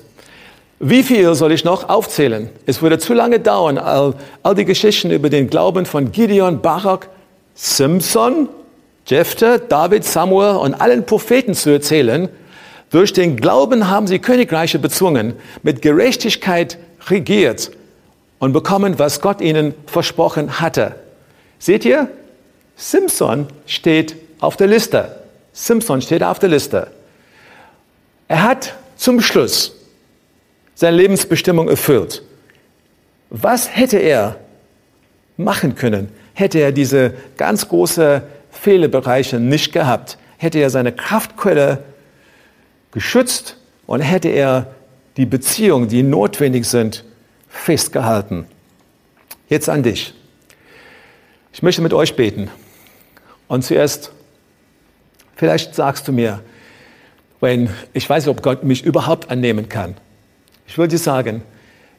[0.79, 2.49] Wie viel soll ich noch aufzählen?
[2.65, 7.09] Es würde zu lange dauern, all, all die Geschichten über den Glauben von Gideon, Barak,
[7.53, 8.49] Simpson,
[9.05, 12.29] Jephthah, David, Samuel und allen Propheten zu erzählen.
[12.89, 16.77] Durch den Glauben haben sie Königreiche bezwungen, mit Gerechtigkeit
[17.09, 17.71] regiert
[18.39, 20.95] und bekommen, was Gott ihnen versprochen hatte.
[21.59, 22.07] Seht ihr?
[22.75, 25.20] Simpson steht auf der Liste.
[25.53, 26.87] Simpson steht auf der Liste.
[28.27, 29.75] Er hat zum Schluss
[30.75, 32.23] seine Lebensbestimmung erfüllt.
[33.29, 34.37] Was hätte er
[35.37, 40.17] machen können, hätte er diese ganz große Fehlerbereiche nicht gehabt?
[40.37, 41.83] Hätte er seine Kraftquelle
[42.91, 44.73] geschützt und hätte er
[45.17, 47.03] die Beziehungen, die notwendig sind,
[47.47, 48.45] festgehalten.
[49.49, 50.13] Jetzt an dich.
[51.53, 52.49] Ich möchte mit euch beten.
[53.47, 54.11] Und zuerst,
[55.35, 56.41] vielleicht sagst du mir,
[57.39, 59.95] wenn ich weiß ob Gott mich überhaupt annehmen kann.
[60.67, 61.43] Ich will dir sagen,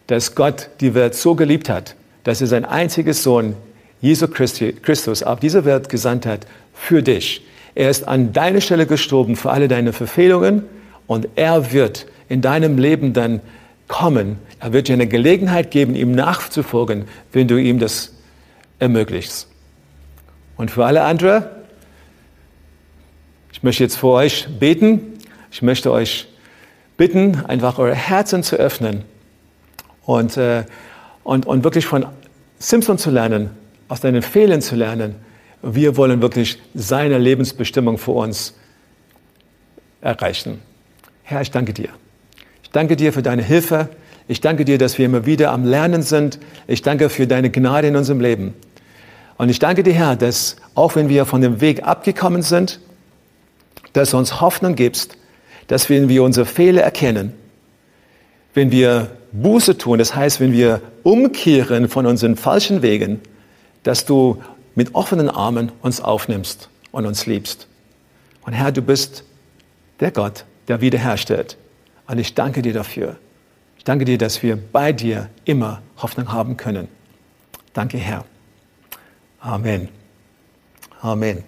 [0.06, 3.56] dass Gott die Welt so geliebt hat, dass er sein einziges Sohn,
[4.00, 7.44] Jesus Christus, auf diese Welt gesandt hat für dich.
[7.74, 10.64] Er ist an deiner Stelle gestorben für alle deine Verfehlungen
[11.06, 13.40] und er wird in deinem Leben dann
[13.88, 14.38] kommen.
[14.60, 18.12] Er wird dir eine Gelegenheit geben, ihm nachzufolgen, wenn du ihm das
[18.78, 19.48] ermöglichst.
[20.56, 21.44] Und für alle anderen,
[23.62, 25.20] ich möchte jetzt für euch beten.
[25.52, 26.26] Ich möchte euch
[26.96, 29.04] bitten, einfach eure Herzen zu öffnen
[30.04, 30.64] und, äh,
[31.22, 32.04] und, und wirklich von
[32.58, 33.50] Simpson zu lernen,
[33.86, 35.14] aus deinen Fehlern zu lernen.
[35.62, 38.54] Wir wollen wirklich seine Lebensbestimmung für uns
[40.00, 40.60] erreichen.
[41.22, 41.90] Herr, ich danke dir.
[42.64, 43.90] Ich danke dir für deine Hilfe.
[44.26, 46.40] Ich danke dir, dass wir immer wieder am Lernen sind.
[46.66, 48.54] Ich danke für deine Gnade in unserem Leben.
[49.38, 52.80] Und ich danke dir, Herr, dass auch wenn wir von dem Weg abgekommen sind,
[53.92, 55.16] dass du uns Hoffnung gibst,
[55.66, 57.32] dass wenn wir unsere Fehler erkennen,
[58.54, 63.20] wenn wir Buße tun, das heißt, wenn wir umkehren von unseren falschen Wegen,
[63.82, 64.42] dass du
[64.74, 67.66] mit offenen Armen uns aufnimmst und uns liebst.
[68.42, 69.24] Und Herr, du bist
[70.00, 71.56] der Gott, der wiederherstellt.
[72.06, 73.16] Und ich danke dir dafür.
[73.78, 76.88] Ich danke dir, dass wir bei dir immer Hoffnung haben können.
[77.72, 78.24] Danke, Herr.
[79.40, 79.88] Amen.
[81.00, 81.42] Amen.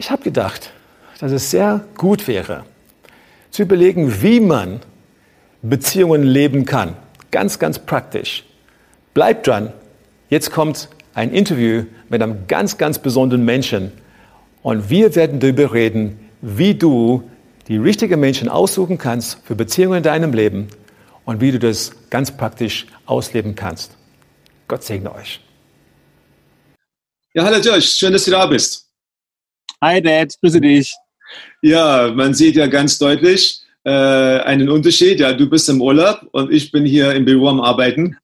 [0.00, 0.70] Ich habe gedacht,
[1.18, 2.64] dass es sehr gut wäre,
[3.50, 4.80] zu überlegen, wie man
[5.60, 6.96] Beziehungen leben kann.
[7.30, 8.44] Ganz, ganz praktisch.
[9.12, 9.74] Bleibt dran.
[10.30, 13.92] Jetzt kommt ein Interview mit einem ganz, ganz besonderen Menschen.
[14.62, 17.30] Und wir werden darüber reden, wie du
[17.68, 20.68] die richtigen Menschen aussuchen kannst für Beziehungen in deinem Leben
[21.26, 23.98] und wie du das ganz praktisch ausleben kannst.
[24.66, 25.42] Gott segne euch.
[27.34, 28.89] Ja, hallo Josh, schön, dass du da bist.
[29.82, 30.94] Hi Dad, grüße dich.
[31.62, 35.20] Ja, man sieht ja ganz deutlich äh, einen Unterschied.
[35.20, 38.18] Ja, du bist im Urlaub und ich bin hier im Büro am Arbeiten.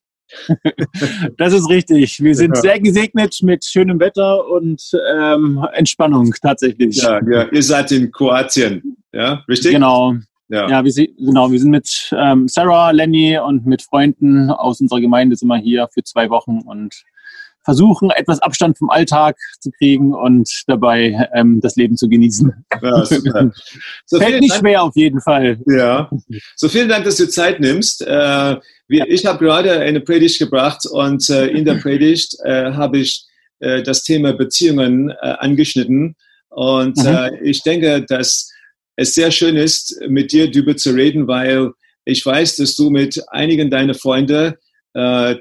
[1.38, 2.22] das ist richtig.
[2.22, 2.60] Wir sind ja.
[2.60, 4.82] sehr gesegnet mit schönem Wetter und
[5.14, 6.96] ähm, Entspannung tatsächlich.
[6.96, 9.72] Ja, ja, ihr seid in Kroatien, ja, richtig?
[9.72, 10.14] Genau.
[10.50, 14.82] Ja, ja wir, sind, genau, wir sind mit ähm, Sarah, Lenny und mit Freunden aus
[14.82, 17.02] unserer Gemeinde sind wir hier für zwei Wochen und
[17.66, 22.50] versuchen, etwas Abstand vom Alltag zu kriegen und dabei ähm, das Leben zu genießen.
[22.80, 23.04] Ja,
[24.06, 24.60] so Fällt nicht Dank.
[24.60, 25.58] schwer auf jeden Fall.
[25.66, 26.08] Ja.
[26.54, 28.00] So vielen Dank, dass du Zeit nimmst.
[28.00, 28.56] Äh,
[28.88, 33.26] ich habe gerade eine Predigt gebracht und äh, in der Predigt äh, habe ich
[33.58, 36.14] äh, das Thema Beziehungen äh, angeschnitten.
[36.48, 37.06] Und mhm.
[37.06, 38.50] Äh, ich denke, dass
[38.96, 41.70] es sehr schön ist, mit dir darüber zu reden, weil
[42.04, 44.58] ich weiß, dass du mit einigen deiner Freunde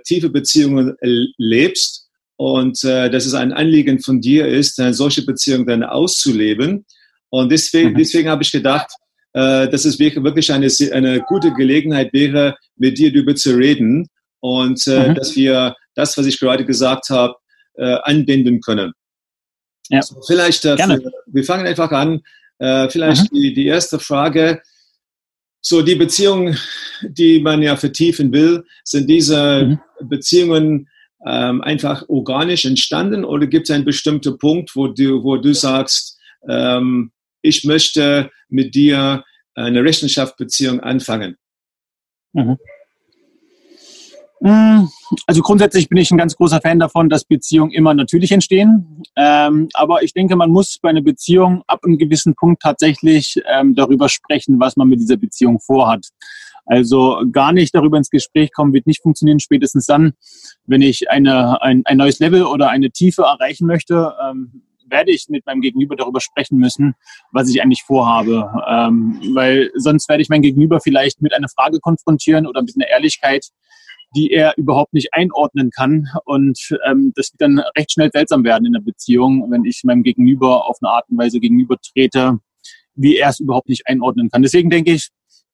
[0.04, 0.98] tiefe Beziehungen
[1.38, 2.05] lebst
[2.38, 6.86] und äh, dass es ein Anliegen von dir ist, eine solche Beziehung dann auszuleben.
[7.30, 7.98] Und deswegen, mhm.
[7.98, 8.92] deswegen habe ich gedacht,
[9.34, 14.08] äh, dass es wirklich eine, eine gute Gelegenheit wäre, mit dir darüber zu reden
[14.40, 15.16] und äh, mhm.
[15.16, 17.36] dass wir das, was ich gerade gesagt habe,
[17.76, 18.94] äh, anbinden können.
[19.90, 20.02] Ja.
[20.02, 21.02] So, vielleicht, äh, Gerne.
[21.28, 22.22] wir fangen einfach an.
[22.60, 23.36] Äh, vielleicht mhm.
[23.36, 24.62] die, die erste Frage.
[25.62, 26.58] So, die Beziehungen,
[27.02, 30.08] die man ja vertiefen will, sind diese mhm.
[30.08, 30.88] Beziehungen
[31.26, 36.20] ähm, einfach organisch entstanden oder gibt es einen bestimmten Punkt, wo du, wo du sagst,
[36.48, 37.12] ähm,
[37.42, 39.24] ich möchte mit dir
[39.56, 41.38] eine Rechenschaftsbeziehung anfangen?
[42.34, 42.58] Mhm.
[44.42, 44.88] Mm,
[45.26, 49.04] also grundsätzlich bin ich ein ganz großer Fan davon, dass Beziehungen immer natürlich entstehen.
[49.16, 53.74] Ähm, aber ich denke, man muss bei einer Beziehung ab einem gewissen Punkt tatsächlich ähm,
[53.74, 56.10] darüber sprechen, was man mit dieser Beziehung vorhat.
[56.66, 59.40] Also gar nicht darüber ins Gespräch kommen wird nicht funktionieren.
[59.40, 60.14] Spätestens dann,
[60.66, 65.28] wenn ich eine, ein, ein neues Level oder eine Tiefe erreichen möchte, ähm, werde ich
[65.30, 66.96] mit meinem Gegenüber darüber sprechen müssen,
[67.32, 68.52] was ich eigentlich vorhabe.
[68.68, 72.88] Ähm, weil sonst werde ich mein Gegenüber vielleicht mit einer Frage konfrontieren oder mit einer
[72.88, 73.48] Ehrlichkeit,
[74.16, 76.08] die er überhaupt nicht einordnen kann.
[76.26, 80.04] Und ähm, das wird dann recht schnell seltsam werden in der Beziehung, wenn ich meinem
[80.04, 82.40] Gegenüber auf eine Art und Weise gegenüber trete,
[82.96, 84.42] wie er es überhaupt nicht einordnen kann.
[84.42, 85.10] Deswegen denke ich,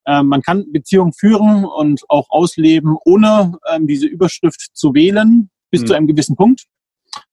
[0.05, 5.81] äh, man kann Beziehungen führen und auch ausleben, ohne ähm, diese Überschrift zu wählen, bis
[5.81, 5.87] mhm.
[5.87, 6.65] zu einem gewissen Punkt.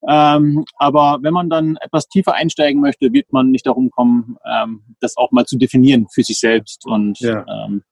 [0.08, 4.82] Ähm, aber wenn man dann etwas tiefer einsteigen möchte, wird man nicht darum kommen, ähm,
[5.00, 6.84] das auch mal zu definieren für sich selbst.
[6.86, 7.46] Und ja.
[7.46, 7.82] ähm,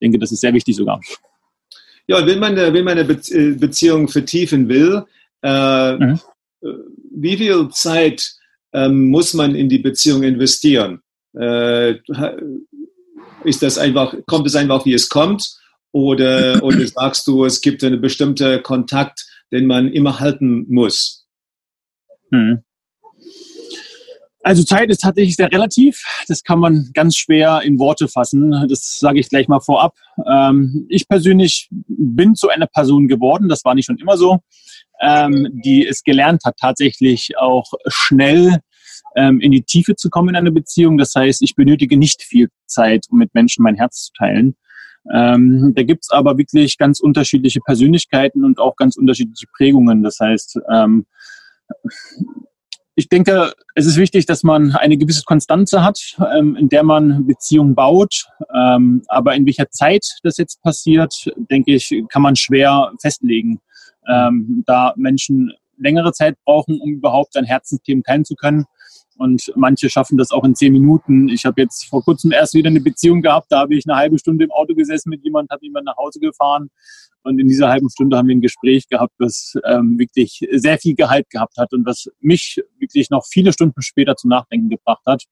[0.00, 1.00] denke, das ist sehr wichtig sogar.
[2.08, 5.04] Ja, wenn man, wenn man eine äh, Beziehung vertiefen will,
[5.42, 6.20] äh, mhm.
[6.62, 6.68] Äh,
[7.14, 8.34] wie viel Zeit
[8.72, 11.02] ähm, muss man in die Beziehung investieren?
[11.34, 11.96] Äh,
[13.44, 15.56] ist das einfach, kommt es einfach, wie es kommt?
[15.92, 21.26] Oder, oder sagst du, es gibt einen bestimmten Kontakt, den man immer halten muss?
[22.30, 22.62] Hm.
[24.44, 26.02] Also Zeit ist tatsächlich sehr relativ.
[26.26, 28.66] Das kann man ganz schwer in Worte fassen.
[28.68, 29.94] Das sage ich gleich mal vorab.
[30.28, 34.40] Ähm, ich persönlich bin zu einer Person geworden, das war nicht schon immer so,
[35.00, 38.58] ähm, die es gelernt hat, tatsächlich auch schnell
[39.16, 40.98] ähm, in die Tiefe zu kommen in einer Beziehung.
[40.98, 44.56] Das heißt, ich benötige nicht viel Zeit, um mit Menschen mein Herz zu teilen.
[45.12, 50.02] Ähm, da gibt's aber wirklich ganz unterschiedliche Persönlichkeiten und auch ganz unterschiedliche Prägungen.
[50.02, 51.06] Das heißt, ähm,
[52.94, 55.98] ich denke, es ist wichtig, dass man eine gewisse Konstanze hat,
[56.36, 58.26] ähm, in der man Beziehungen baut.
[58.54, 61.14] Ähm, aber in welcher Zeit das jetzt passiert,
[61.50, 63.60] denke ich, kann man schwer festlegen.
[64.06, 68.66] Ähm, da Menschen längere Zeit brauchen, um überhaupt ein Herzensthema teilen zu können.
[69.18, 71.28] Und manche schaffen das auch in zehn Minuten.
[71.28, 73.46] Ich habe jetzt vor kurzem erst wieder eine Beziehung gehabt.
[73.50, 76.18] Da habe ich eine halbe Stunde im Auto gesessen mit jemandem, habe jemand nach Hause
[76.20, 76.70] gefahren.
[77.24, 80.94] Und in dieser halben Stunde haben wir ein Gespräch gehabt, das ähm, wirklich sehr viel
[80.96, 85.24] Gehalt gehabt hat und was mich wirklich noch viele Stunden später zum Nachdenken gebracht hat.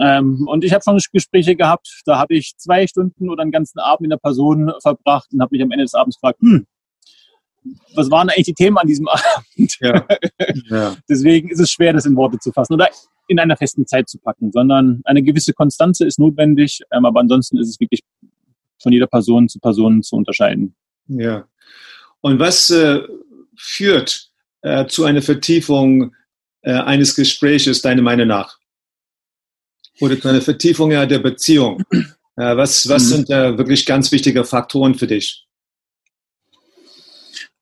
[0.00, 3.80] Ähm, und ich habe schon Gespräche gehabt, da habe ich zwei Stunden oder einen ganzen
[3.80, 6.66] Abend in der Person verbracht und habe mich am Ende des Abends gefragt, hm,
[7.94, 9.76] was waren eigentlich die Themen an diesem Abend?
[9.80, 10.06] Ja.
[10.68, 10.96] Ja.
[11.08, 12.88] Deswegen ist es schwer, das in Worte zu fassen oder
[13.28, 17.58] in einer festen Zeit zu packen, sondern eine gewisse Konstanze ist notwendig, ähm, aber ansonsten
[17.58, 18.02] ist es wirklich
[18.80, 20.74] von jeder Person zu Person zu unterscheiden.
[21.08, 21.46] Ja.
[22.20, 23.00] Und was äh,
[23.56, 24.30] führt
[24.62, 26.14] äh, zu einer Vertiefung
[26.62, 28.58] äh, eines Gespräches, deiner Meinung nach?
[30.00, 31.82] Oder zu einer Vertiefung ja, der Beziehung?
[31.90, 33.08] Äh, was was mhm.
[33.08, 35.45] sind wirklich ganz wichtige Faktoren für dich?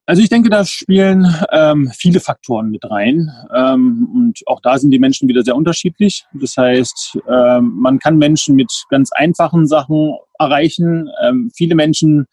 [0.06, 3.30] Also ich denke, da spielen ähm, viele Faktoren mit rein.
[3.54, 6.26] Ähm, und auch da sind die Menschen wieder sehr unterschiedlich.
[6.34, 11.08] Das heißt, ähm, man kann Menschen mit ganz einfachen Sachen erreichen.
[11.22, 12.26] Ähm, viele Menschen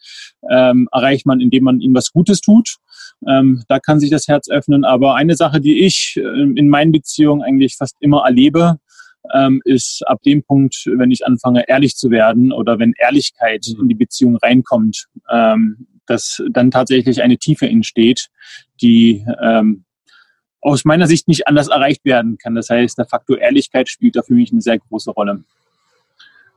[0.50, 2.76] ähm, erreicht man, indem man ihnen was Gutes tut.
[3.26, 4.84] Ähm, da kann sich das Herz öffnen.
[4.84, 8.76] Aber eine Sache, die ich äh, in meinen Beziehungen eigentlich fast immer erlebe,
[9.32, 13.82] ähm, ist ab dem Punkt, wenn ich anfange, ehrlich zu werden oder wenn Ehrlichkeit mhm.
[13.82, 15.06] in die Beziehung reinkommt.
[15.30, 18.28] Ähm, dass dann tatsächlich eine Tiefe entsteht,
[18.82, 19.84] die ähm,
[20.60, 22.54] aus meiner Sicht nicht anders erreicht werden kann.
[22.54, 25.42] Das heißt, der Faktor Ehrlichkeit spielt da für mich eine sehr große Rolle.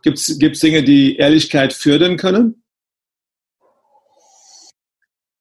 [0.04, 2.64] Gibt es Dinge, die Ehrlichkeit fördern können?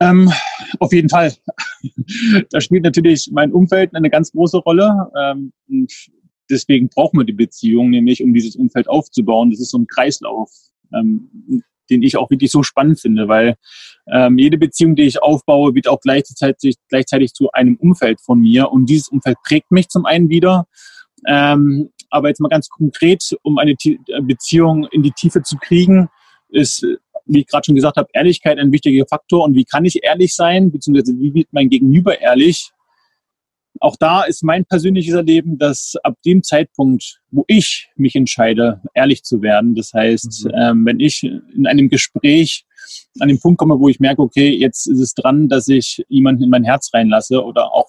[0.00, 0.32] Ähm,
[0.78, 1.34] auf jeden Fall.
[2.50, 5.10] da spielt natürlich mein Umfeld eine ganz große Rolle.
[5.20, 5.92] Ähm, und
[6.48, 9.50] deswegen brauchen wir die Beziehung, nämlich um dieses Umfeld aufzubauen.
[9.50, 10.50] Das ist so ein Kreislauf.
[10.94, 13.56] Ähm, den ich auch wirklich so spannend finde, weil
[14.12, 18.70] ähm, jede Beziehung, die ich aufbaue, wird auch gleichzeitig, gleichzeitig zu einem Umfeld von mir
[18.70, 20.66] und dieses Umfeld prägt mich zum einen wieder.
[21.26, 23.74] Ähm, aber jetzt mal ganz konkret, um eine
[24.22, 26.08] Beziehung in die Tiefe zu kriegen,
[26.50, 26.86] ist,
[27.26, 29.44] wie ich gerade schon gesagt habe, Ehrlichkeit ein wichtiger Faktor.
[29.44, 32.70] Und wie kann ich ehrlich sein, beziehungsweise wie wird mein Gegenüber ehrlich?
[33.80, 39.24] Auch da ist mein persönliches Erleben, dass ab dem Zeitpunkt, wo ich mich entscheide, ehrlich
[39.24, 40.52] zu werden, das heißt, mhm.
[40.54, 42.64] ähm, wenn ich in einem Gespräch
[43.20, 46.44] an den Punkt komme, wo ich merke, okay, jetzt ist es dran, dass ich jemanden
[46.44, 47.88] in mein Herz reinlasse oder auch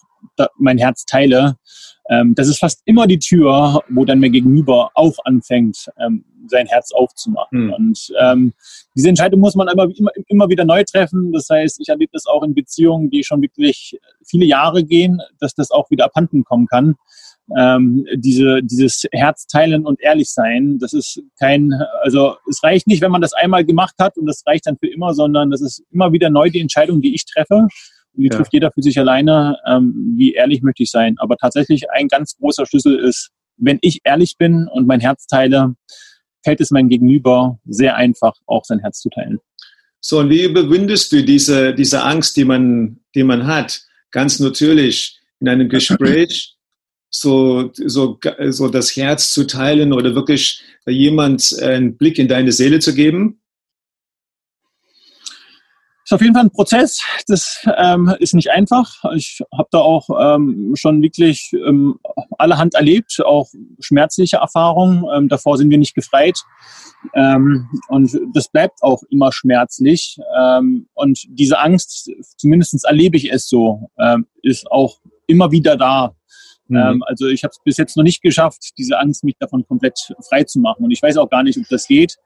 [0.57, 1.57] mein Herz teile,
[2.09, 6.67] ähm, das ist fast immer die Tür, wo dann mir gegenüber auch anfängt, ähm, sein
[6.67, 7.67] Herz aufzumachen.
[7.67, 7.73] Mhm.
[7.73, 8.53] Und ähm,
[8.95, 11.31] diese Entscheidung muss man aber immer, immer wieder neu treffen.
[11.31, 15.55] Das heißt, ich erlebe das auch in Beziehungen, die schon wirklich viele Jahre gehen, dass
[15.55, 16.95] das auch wieder abhanden kommen kann.
[17.55, 23.11] Ähm, diese, dieses Herzteilen und ehrlich sein, das ist kein, also es reicht nicht, wenn
[23.11, 26.11] man das einmal gemacht hat und das reicht dann für immer, sondern das ist immer
[26.11, 27.67] wieder neu die Entscheidung, die ich treffe.
[28.17, 28.35] Die ja.
[28.35, 31.15] trifft jeder für sich alleine, ähm, wie ehrlich möchte ich sein.
[31.17, 35.75] Aber tatsächlich ein ganz großer Schlüssel ist, wenn ich ehrlich bin und mein Herz teile,
[36.43, 39.39] fällt es meinem Gegenüber sehr einfach, auch sein Herz zu teilen.
[39.99, 43.81] So, und wie überwindest du diese, diese Angst, die man, die man hat?
[44.11, 46.55] Ganz natürlich in einem Gespräch
[47.09, 52.79] so, so, so das Herz zu teilen oder wirklich jemand einen Blick in deine Seele
[52.79, 53.41] zu geben?
[56.05, 57.01] Ist auf jeden Fall ein Prozess.
[57.25, 59.03] Das ähm, ist nicht einfach.
[59.15, 61.99] Ich habe da auch ähm, schon wirklich ähm,
[62.37, 63.49] allerhand erlebt, auch
[63.79, 65.03] schmerzliche Erfahrungen.
[65.15, 66.39] Ähm, davor sind wir nicht gefreit.
[67.15, 70.19] Ähm, und das bleibt auch immer schmerzlich.
[70.37, 76.13] Ähm, und diese Angst, zumindest erlebe ich es so, ähm, ist auch immer wieder da.
[76.67, 76.77] Mhm.
[76.77, 80.13] Ähm, also ich habe es bis jetzt noch nicht geschafft, diese Angst, mich davon komplett
[80.29, 80.85] frei zu machen.
[80.85, 82.17] Und ich weiß auch gar nicht, ob das geht.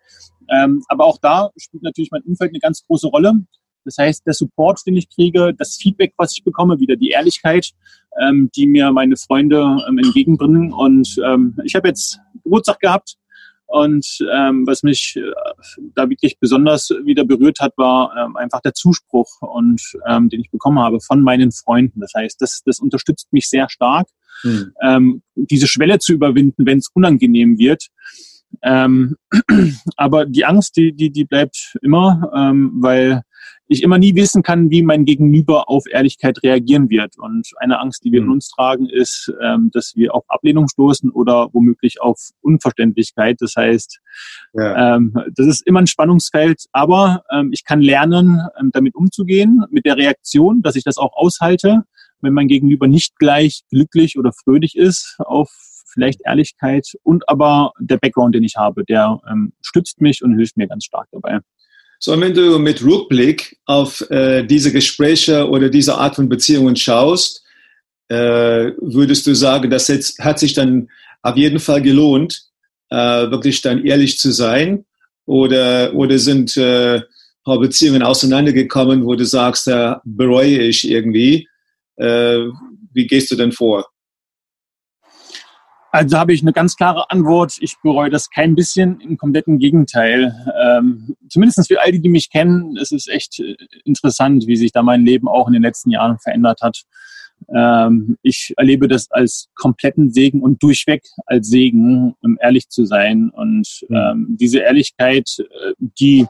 [0.50, 3.46] Ähm, aber auch da spielt natürlich mein Umfeld eine ganz große Rolle.
[3.86, 7.72] Das heißt, der Support, den ich kriege, das Feedback, was ich bekomme, wieder die Ehrlichkeit,
[8.22, 10.74] ähm, die mir meine Freunde ähm, entgegenbringen.
[10.74, 13.18] Und ähm, ich habe jetzt Geburtstag gehabt
[13.70, 15.32] und ähm, was mich äh,
[15.94, 20.50] da wirklich besonders wieder berührt hat, war ähm, einfach der Zuspruch und ähm, den ich
[20.50, 22.00] bekommen habe von meinen Freunden.
[22.00, 24.08] Das heißt, das, das unterstützt mich sehr stark,
[24.42, 25.22] hm.
[25.36, 27.90] diese Schwelle zu überwinden, wenn es unangenehm wird.
[28.62, 32.32] Aber die Angst, die, die, die bleibt immer,
[32.74, 33.24] weil
[33.68, 37.18] ich immer nie wissen kann, wie mein Gegenüber auf Ehrlichkeit reagieren wird.
[37.18, 38.34] Und eine Angst, die wir in mhm.
[38.34, 43.38] uns tragen, ist, ähm, dass wir auf Ablehnung stoßen oder womöglich auf Unverständlichkeit.
[43.40, 44.00] Das heißt,
[44.54, 44.96] ja.
[44.96, 49.86] ähm, das ist immer ein Spannungsfeld, aber ähm, ich kann lernen, ähm, damit umzugehen, mit
[49.86, 51.84] der Reaktion, dass ich das auch aushalte,
[52.22, 55.50] wenn mein Gegenüber nicht gleich glücklich oder fröhlich ist auf
[55.94, 60.58] vielleicht Ehrlichkeit und aber der Background, den ich habe, der ähm, stützt mich und hilft
[60.58, 61.40] mir ganz stark dabei.
[62.02, 67.44] So, wenn du mit Rückblick auf äh, diese Gespräche oder diese Art von Beziehungen schaust,
[68.08, 70.88] äh, würdest du sagen, das jetzt, hat sich dann
[71.22, 72.42] auf jeden Fall gelohnt,
[72.90, 72.96] äh,
[73.30, 74.86] wirklich dann ehrlich zu sein?
[75.26, 77.02] Oder, oder sind äh,
[77.46, 81.50] Beziehungen auseinandergekommen, wo du sagst, da bereue ich irgendwie?
[81.98, 82.46] Äh,
[82.94, 83.88] wie gehst du denn vor?
[85.92, 87.58] Also habe ich eine ganz klare Antwort.
[87.62, 90.34] Ich bereue das kein bisschen, im kompletten Gegenteil.
[90.62, 94.72] Ähm, Zumindest für all die, die mich kennen, es ist echt äh, interessant, wie sich
[94.72, 96.84] da mein Leben auch in den letzten Jahren verändert hat.
[97.56, 103.30] Ähm, ich erlebe das als kompletten Segen und durchweg als Segen, um ehrlich zu sein.
[103.30, 103.96] Und mhm.
[103.96, 106.28] ähm, diese Ehrlichkeit, äh, die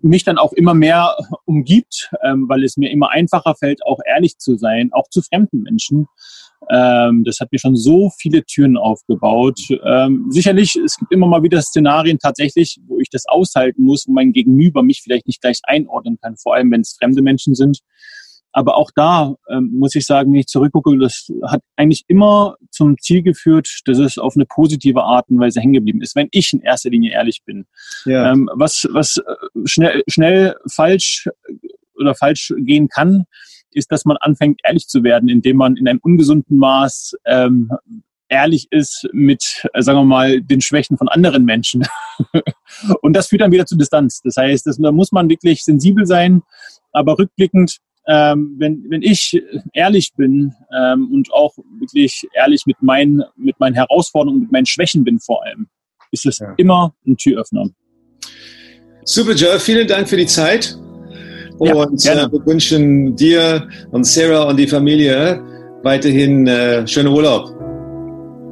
[0.00, 4.38] mich dann auch immer mehr umgibt, ähm, weil es mir immer einfacher fällt, auch ehrlich
[4.38, 6.06] zu sein, auch zu fremden Menschen.
[6.70, 9.60] Ähm, das hat mir schon so viele Türen aufgebaut.
[9.84, 14.12] Ähm, sicherlich, es gibt immer mal wieder Szenarien tatsächlich, wo ich das aushalten muss, wo
[14.12, 17.80] mein Gegenüber mich vielleicht nicht gleich einordnen kann, vor allem wenn es fremde Menschen sind.
[18.52, 22.98] Aber auch da ähm, muss ich sagen, wenn ich zurückgucke, das hat eigentlich immer zum
[22.98, 26.52] Ziel geführt, dass es auf eine positive Art und Weise hängen geblieben ist, wenn ich
[26.52, 27.66] in erster Linie ehrlich bin.
[28.04, 28.32] Ja.
[28.32, 29.22] Ähm, was was äh,
[29.64, 31.28] schnell, schnell falsch
[31.94, 33.24] oder falsch gehen kann,
[33.72, 37.70] ist, dass man anfängt, ehrlich zu werden, indem man in einem ungesunden Maß ähm,
[38.28, 41.86] ehrlich ist mit, äh, sagen wir mal, den Schwächen von anderen Menschen.
[43.02, 44.20] und das führt dann wieder zu Distanz.
[44.22, 46.42] Das heißt, das, da muss man wirklich sensibel sein,
[46.92, 49.42] aber rückblickend, ähm, wenn, wenn ich
[49.74, 55.04] ehrlich bin ähm, und auch wirklich ehrlich mit meinen, mit meinen Herausforderungen, mit meinen Schwächen
[55.04, 55.68] bin vor allem,
[56.10, 56.54] ist es ja.
[56.56, 57.68] immer ein Türöffner.
[59.04, 59.58] Super, Joe.
[59.60, 60.78] Vielen Dank für die Zeit.
[61.58, 65.42] Und ja, äh, wir wünschen dir und Sarah und die Familie
[65.82, 67.52] weiterhin äh, schönen Urlaub.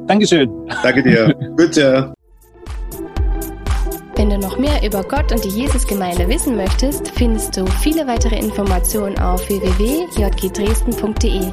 [0.07, 0.49] Dankeschön.
[0.83, 1.33] Danke dir.
[1.57, 2.13] Bitte.
[4.15, 8.39] Wenn du noch mehr über Gott und die Jesusgemeinde wissen möchtest, findest du viele weitere
[8.39, 11.51] Informationen auf www.jgdresden.de.